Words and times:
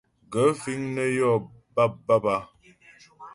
Gaə̂ 0.31 0.49
fíŋ 0.61 0.81
nə́ 0.95 1.07
yó 1.17 1.31
bâpbǎp 1.75 2.25
a? 2.33 2.35